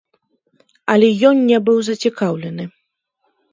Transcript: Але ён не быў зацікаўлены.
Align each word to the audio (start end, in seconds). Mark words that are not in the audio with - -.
Але 0.93 1.07
ён 1.29 1.37
не 1.51 1.59
быў 1.69 1.77
зацікаўлены. 1.91 2.63